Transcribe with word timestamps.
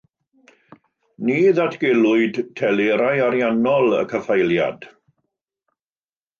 Ni 1.29 1.35
ddatgelwyd 1.57 2.41
telerau 2.63 3.23
ariannol 3.27 3.97
y 4.01 4.03
caffaeliad. 4.17 4.93